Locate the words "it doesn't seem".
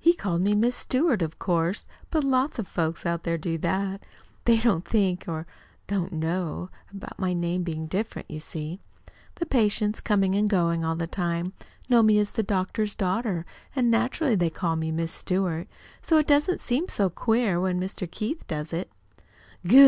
16.16-16.88